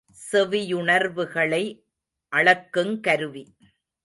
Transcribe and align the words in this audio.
செவியுணர்வுகளை 0.31 1.63
அளக்குங் 2.31 2.99
கருவி. 2.99 3.55